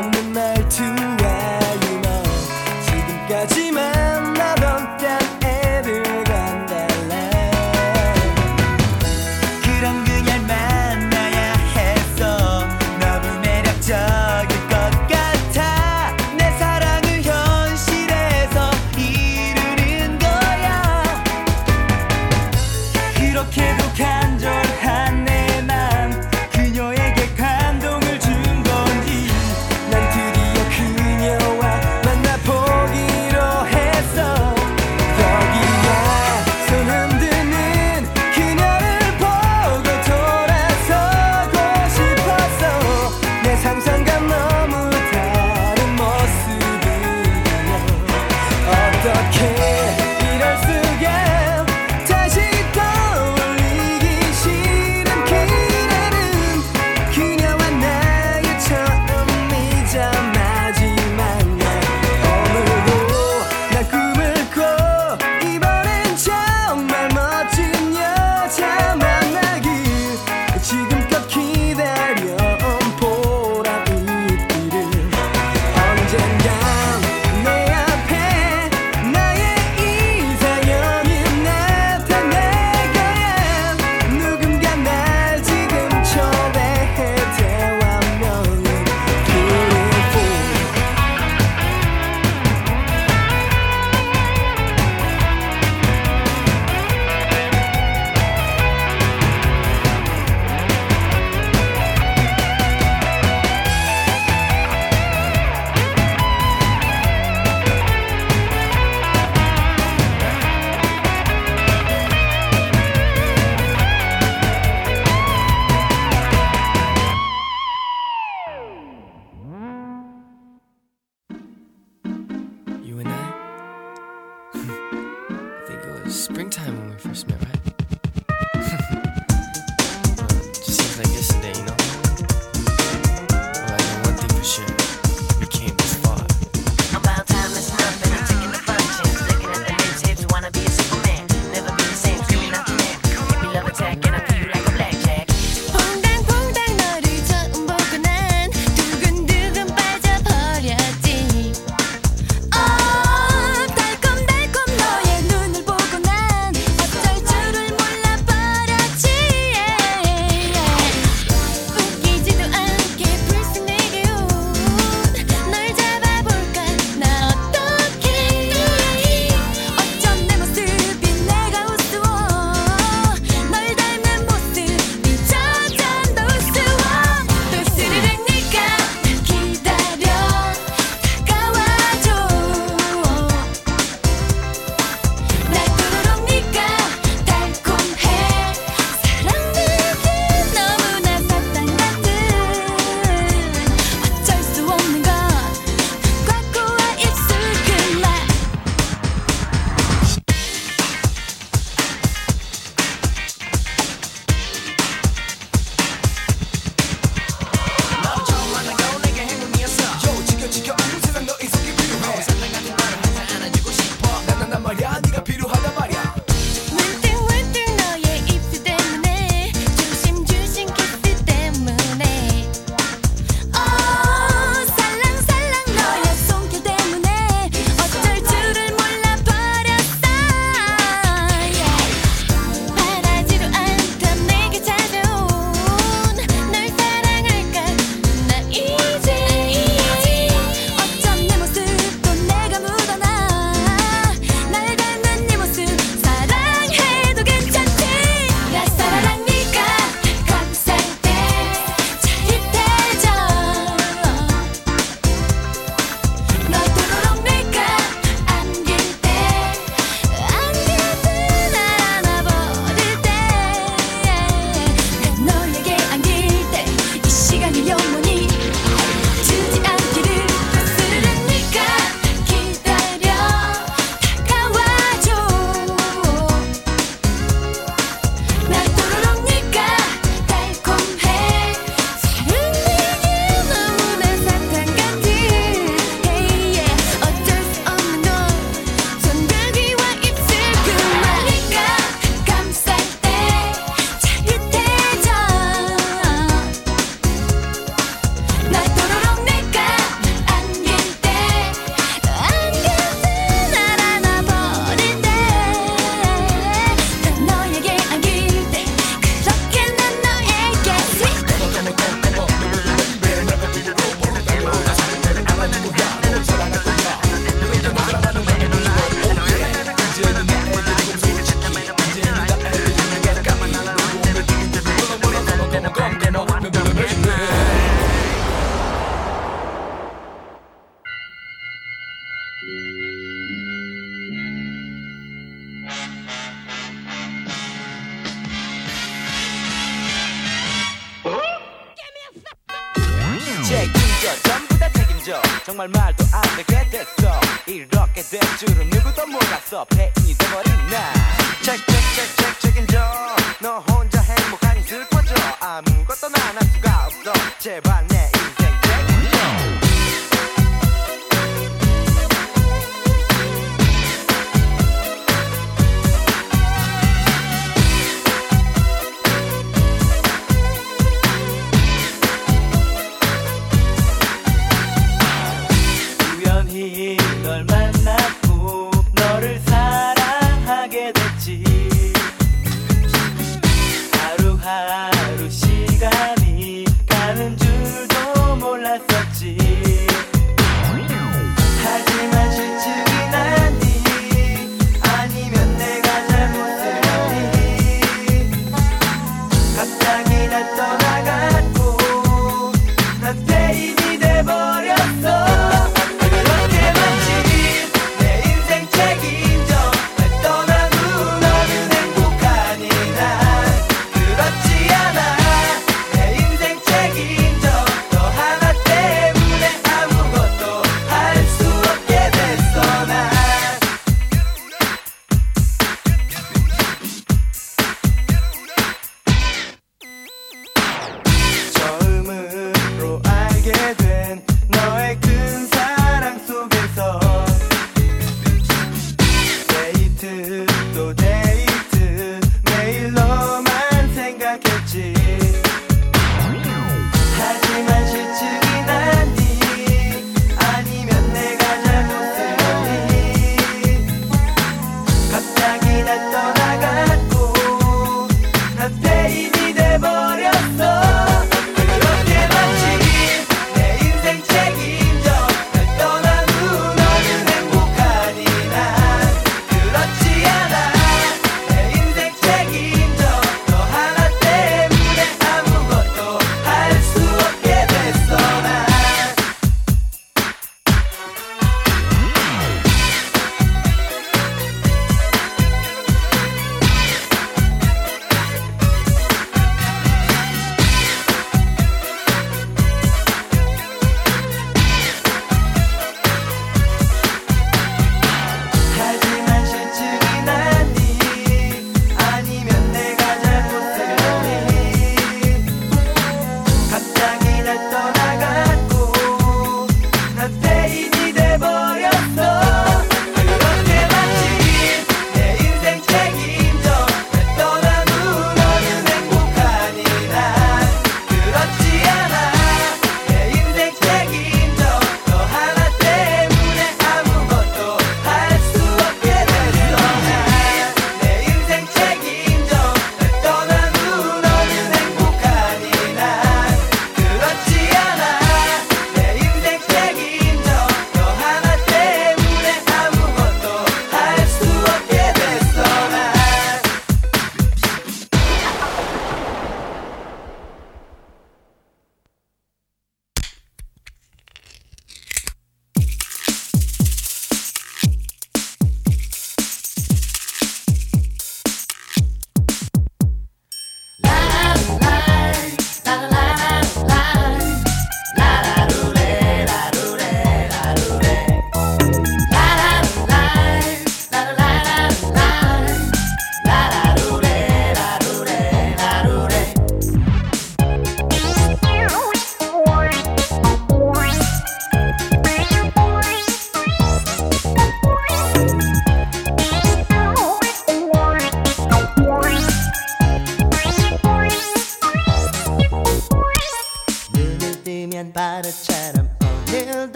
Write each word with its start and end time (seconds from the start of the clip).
on 0.00 0.10
the 0.12 0.22
night 0.22 0.70
too. 0.70 1.09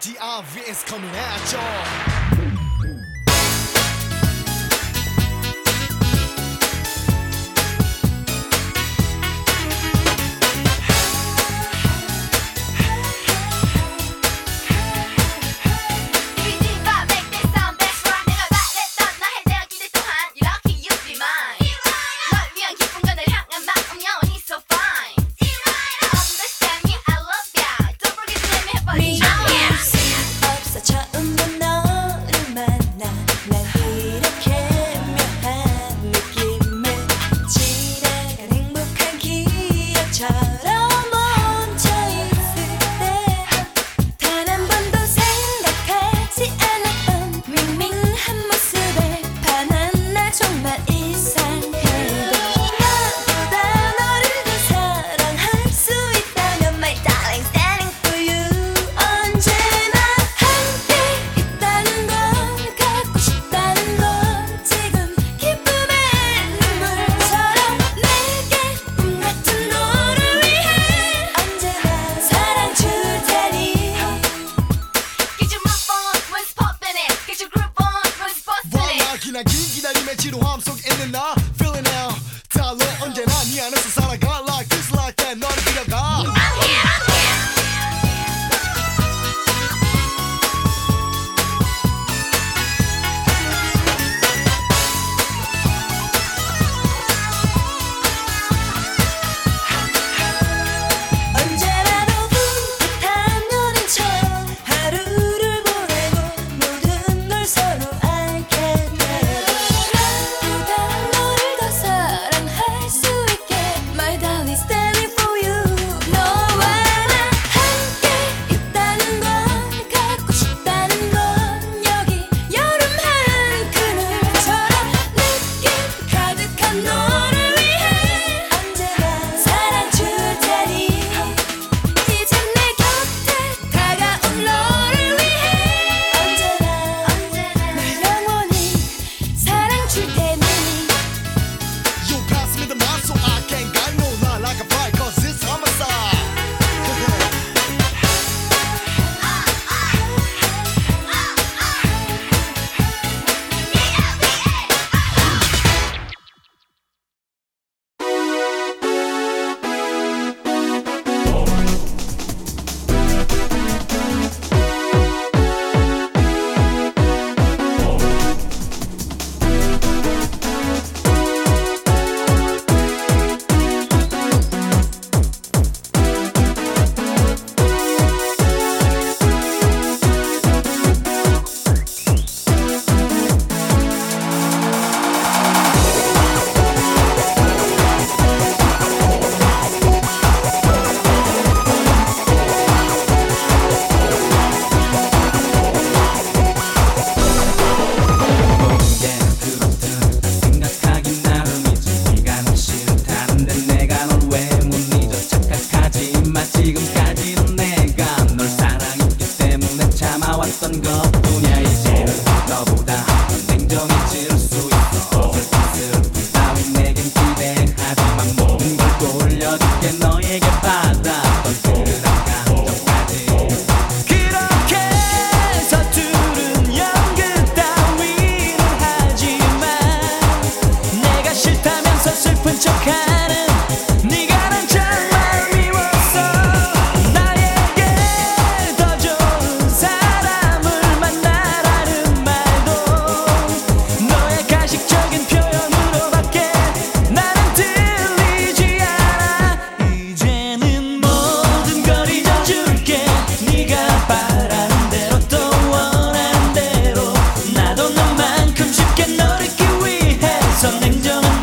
GTA, 0.00 0.44
wir 0.54 0.66
ist 0.68 0.86
kombiniert. 0.86 1.47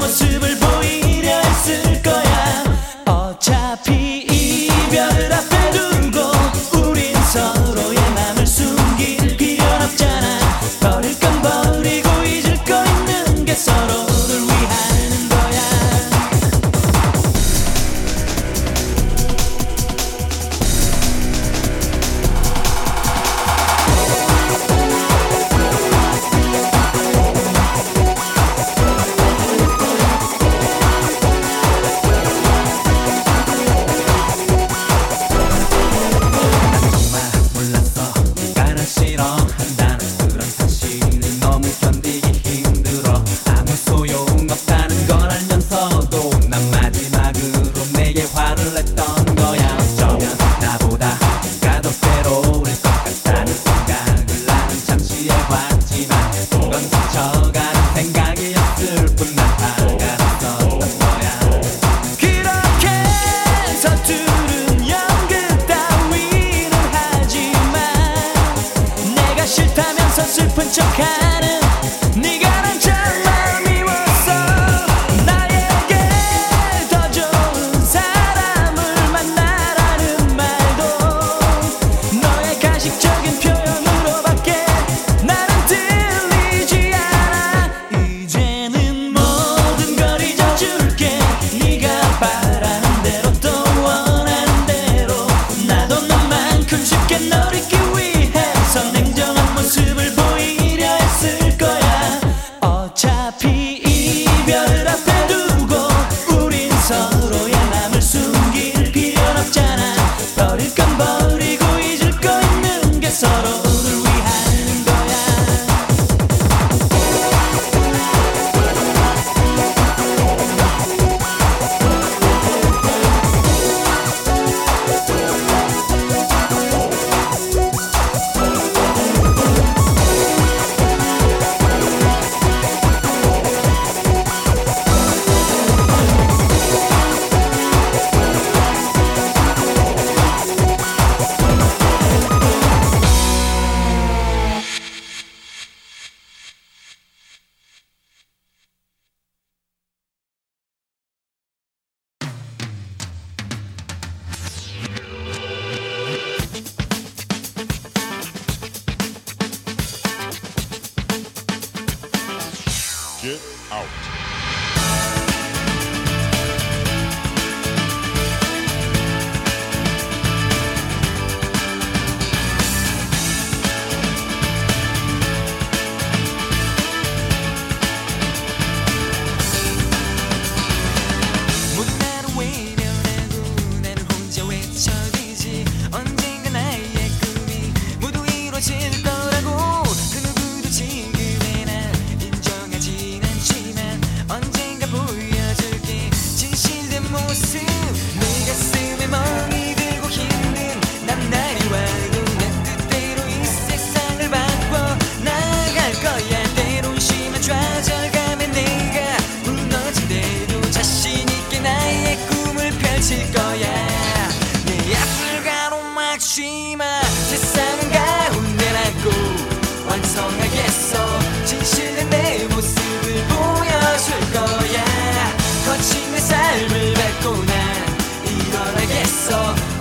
você 0.07 0.44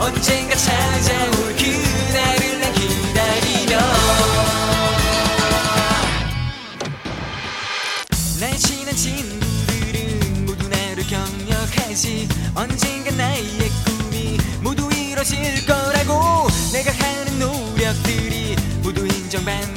언젠가 0.05 0.55
찾아올 0.55 1.57
그날을 1.57 2.61
난 2.61 2.75
기다리며. 2.75 3.79
나의 8.39 8.59
친한 8.59 8.95
친구들은 8.95 10.45
모두 10.45 10.69
나를 10.69 11.07
경력하지. 11.07 12.29
언젠가 12.55 13.13
나의 13.13 13.71
꿈이 13.87 14.37
모두 14.61 14.91
이뤄질 14.93 15.65
거라고 15.65 16.49
내가 16.75 16.93
하는 16.93 17.39
노력들이 17.39 18.57
모두 18.83 19.07
인정받는 19.07 19.74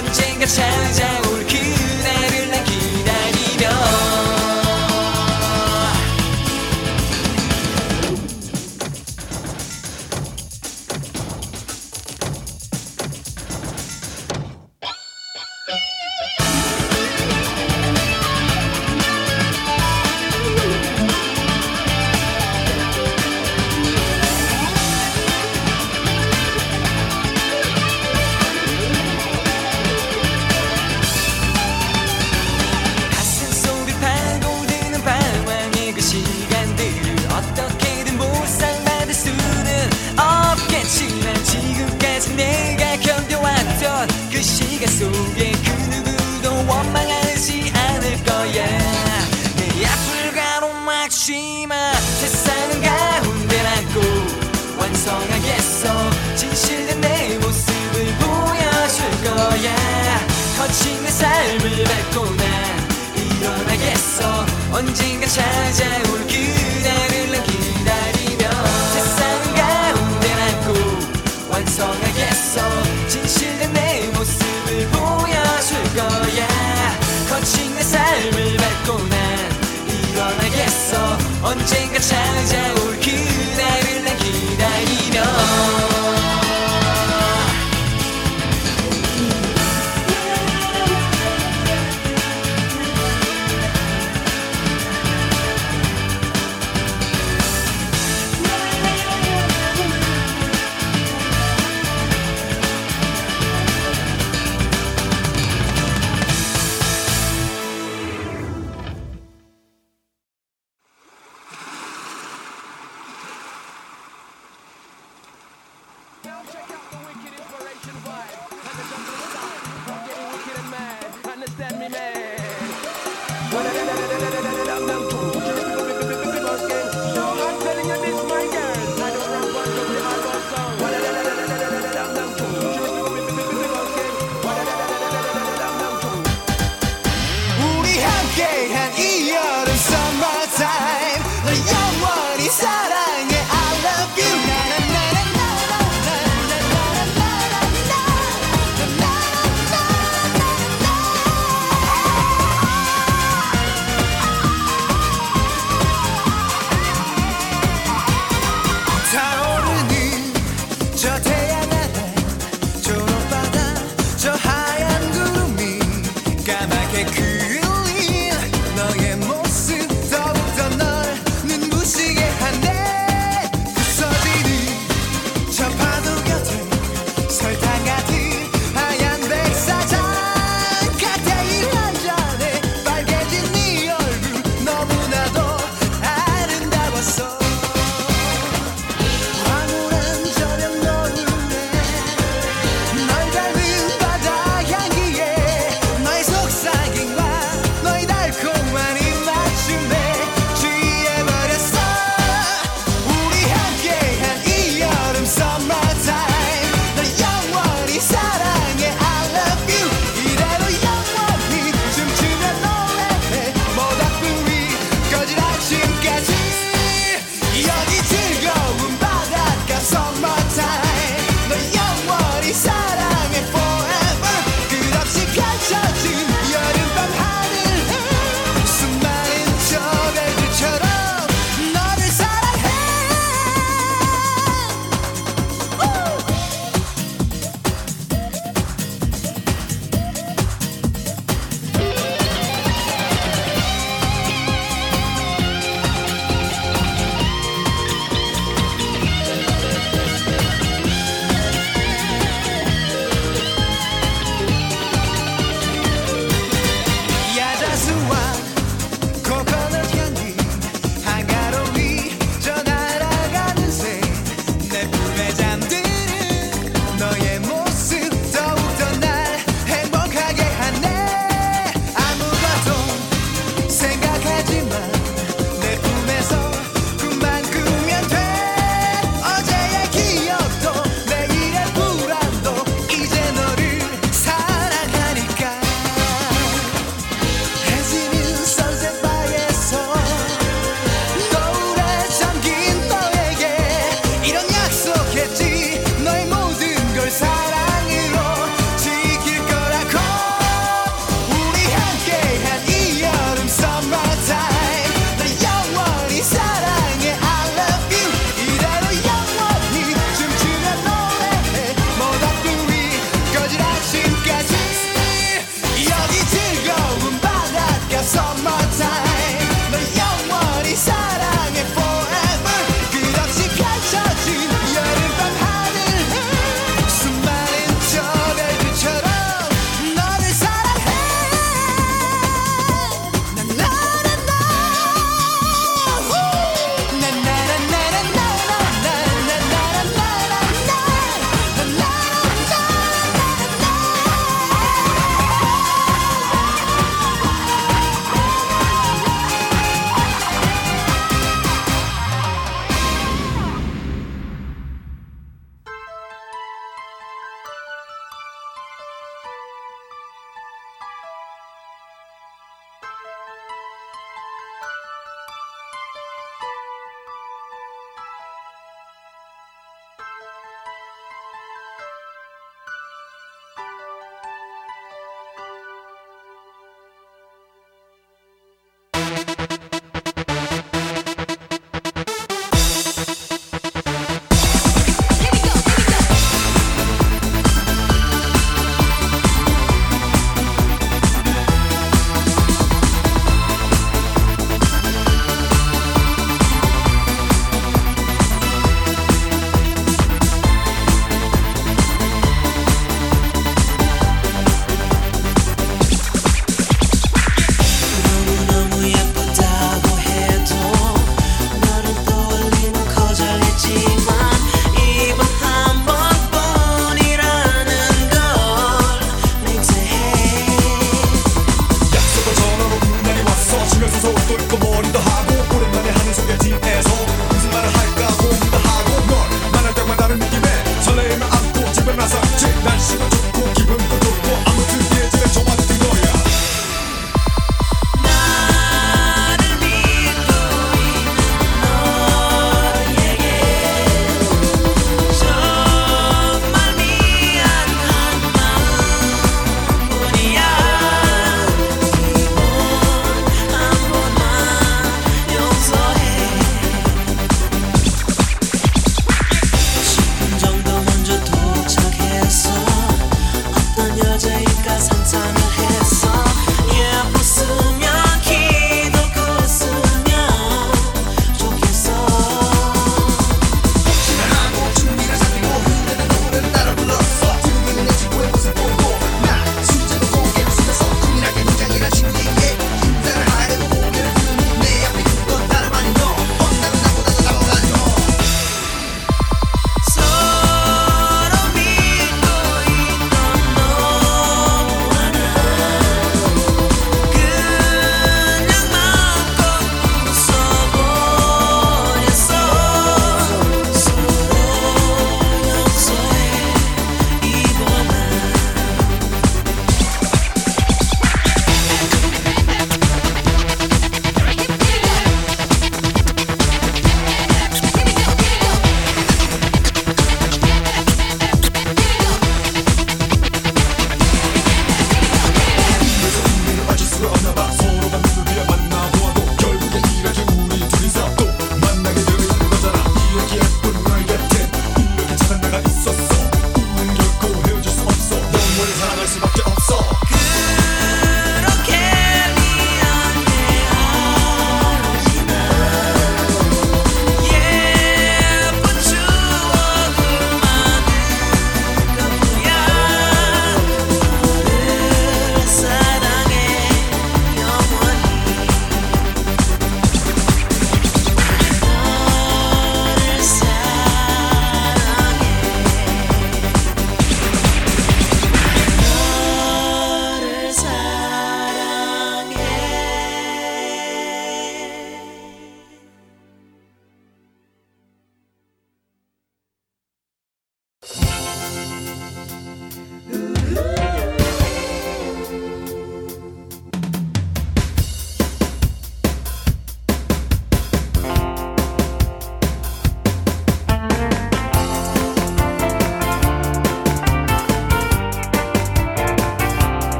언젠가 0.00 0.46
찾아올 0.46 1.49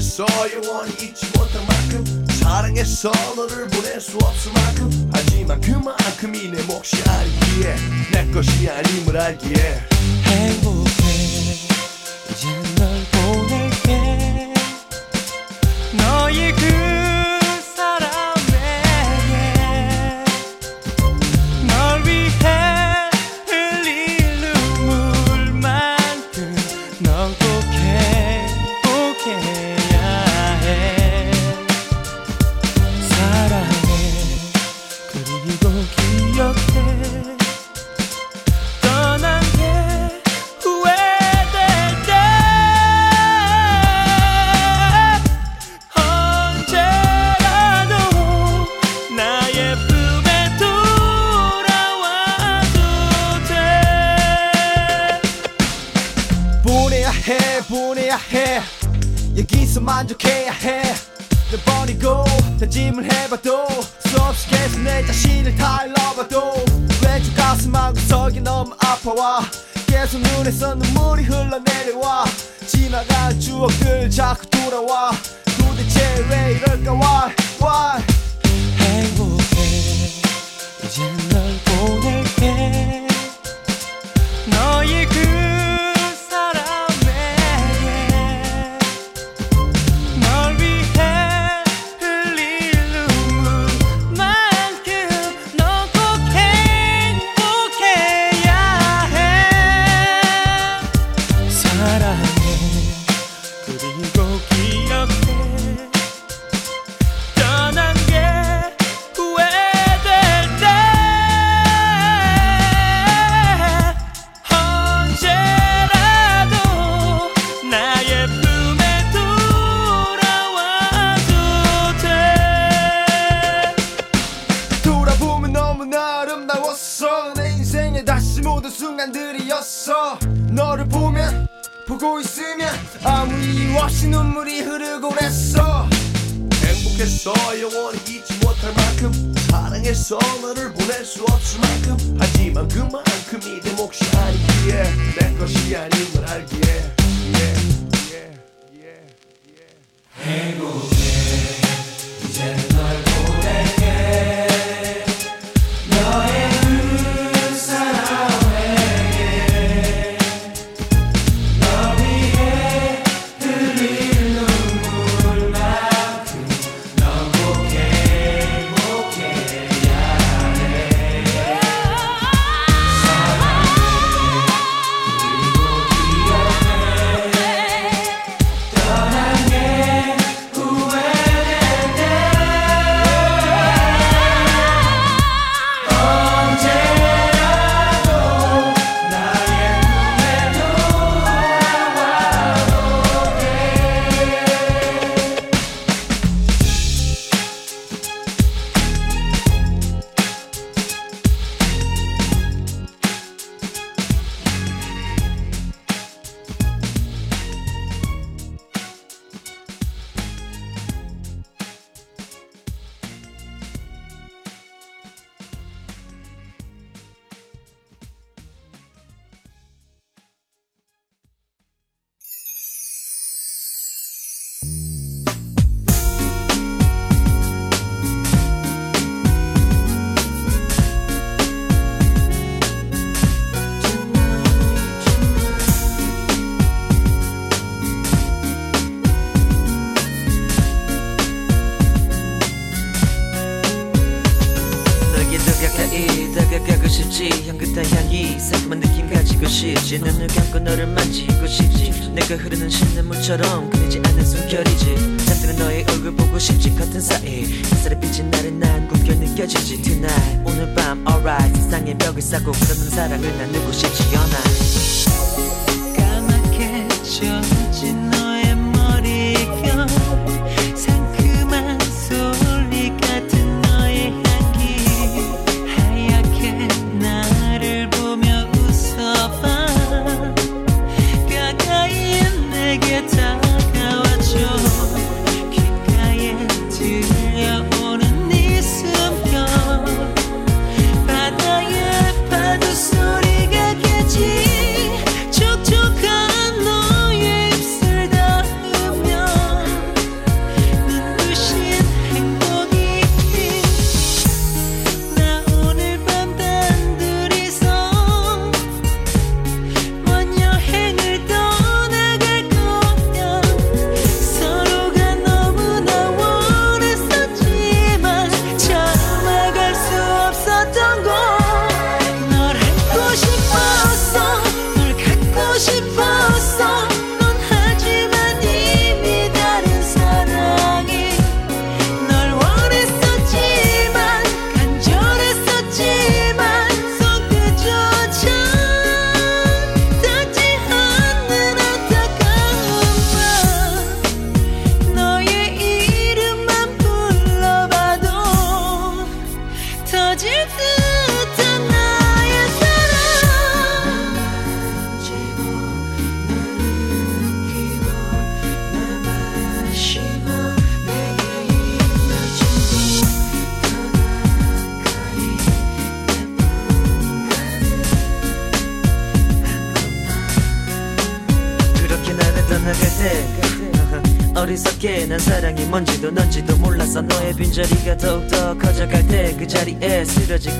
못했어. 0.00 0.26
영원히 0.54 0.92
잊지 0.94 1.26
못할 1.36 1.62
만큼 1.66 2.26
사랑했어. 2.30 3.12
너를 3.36 3.66
보낼 3.68 4.00
수 4.00 4.16
없을 4.16 4.50
만큼. 4.52 5.10
하지만 5.12 5.60
그만큼이 5.60 6.50
내 6.50 6.62
몫이 6.62 6.96
아니기에 7.06 7.76
내 8.10 8.30
것이 8.30 8.68
아님을 8.68 9.16
알기에. 9.16 9.82
행복해. 10.24 10.90
이제 12.30 12.48
널 12.76 13.04
보내. 13.12 13.59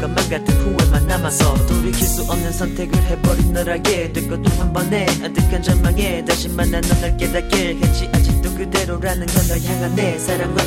것만 0.00 0.16
같은 0.30 0.54
후회만 0.54 1.06
남아서 1.06 1.54
돌이킬 1.66 2.06
수 2.06 2.22
없는 2.22 2.52
선택을 2.52 3.02
해버린 3.04 3.52
너라게 3.52 4.12
될것도한 4.12 4.72
번에 4.72 5.06
아득한 5.22 5.62
전망에 5.62 6.24
다시 6.24 6.48
만난 6.48 6.80
너날 6.80 7.16
깨닫길 7.16 7.76
했지 7.82 8.08
아직도 8.12 8.54
그대로라는 8.54 9.26
건 9.26 9.50
널 9.50 9.58
향한 9.62 9.96
내 9.96 10.16
사랑과 10.16 10.62